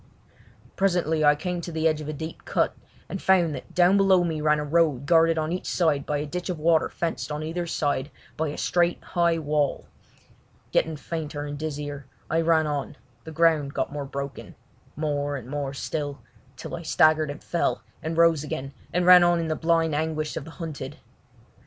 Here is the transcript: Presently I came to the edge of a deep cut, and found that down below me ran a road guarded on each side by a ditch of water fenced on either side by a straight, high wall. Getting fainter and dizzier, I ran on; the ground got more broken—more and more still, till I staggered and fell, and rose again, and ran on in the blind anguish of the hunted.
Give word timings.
Presently 0.77 1.23
I 1.23 1.35
came 1.35 1.61
to 1.61 1.71
the 1.71 1.87
edge 1.87 2.01
of 2.01 2.09
a 2.09 2.13
deep 2.13 2.43
cut, 2.43 2.75
and 3.07 3.21
found 3.21 3.53
that 3.53 3.75
down 3.75 3.97
below 3.97 4.23
me 4.23 4.41
ran 4.41 4.57
a 4.57 4.63
road 4.65 5.05
guarded 5.05 5.37
on 5.37 5.51
each 5.51 5.67
side 5.67 6.07
by 6.07 6.17
a 6.17 6.25
ditch 6.25 6.49
of 6.49 6.57
water 6.57 6.89
fenced 6.89 7.31
on 7.31 7.43
either 7.43 7.67
side 7.67 8.09
by 8.35 8.47
a 8.47 8.57
straight, 8.57 9.03
high 9.03 9.37
wall. 9.37 9.85
Getting 10.71 10.95
fainter 10.95 11.43
and 11.45 11.55
dizzier, 11.55 12.07
I 12.31 12.41
ran 12.41 12.65
on; 12.65 12.97
the 13.25 13.31
ground 13.31 13.75
got 13.75 13.93
more 13.93 14.05
broken—more 14.05 15.35
and 15.35 15.47
more 15.47 15.71
still, 15.71 16.23
till 16.57 16.75
I 16.75 16.81
staggered 16.81 17.29
and 17.29 17.43
fell, 17.43 17.83
and 18.01 18.17
rose 18.17 18.43
again, 18.43 18.73
and 18.91 19.05
ran 19.05 19.23
on 19.23 19.39
in 19.39 19.49
the 19.49 19.55
blind 19.55 19.93
anguish 19.93 20.35
of 20.35 20.45
the 20.45 20.49
hunted. 20.57 20.97